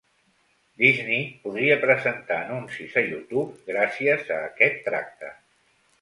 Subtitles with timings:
[0.83, 5.35] Disney podria presentar anuncis a YouTube gràcies a aquest tracte.